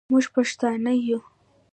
موږ 0.11 0.25
پښتانه 0.35 0.91
یو. 1.07 1.19